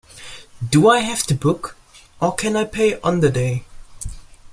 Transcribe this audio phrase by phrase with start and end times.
[0.67, 1.77] Do I have to book,
[2.19, 3.65] or can I pay on the day?